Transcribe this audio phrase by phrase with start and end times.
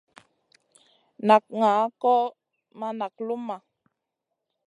[1.27, 2.13] Nak ŋaʼa kò
[2.79, 3.55] ma nak luma.